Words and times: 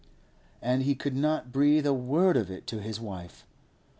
And 0.63 0.81
he 0.81 0.95
could 0.95 1.15
not 1.15 1.51
breathe 1.51 1.85
a 1.85 1.93
word 1.93 2.35
of 2.35 2.49
it 2.49 2.65
to 2.65 2.81
his 2.81 2.99
wife. 2.99 3.45